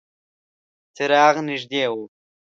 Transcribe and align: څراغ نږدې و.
څراغ 0.95 1.35
نږدې 1.47 1.81
و. 1.93 1.95